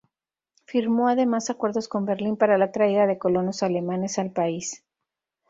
[0.65, 4.83] Firmó además acuerdos con Berlín para la traída de colonos alemanes al país.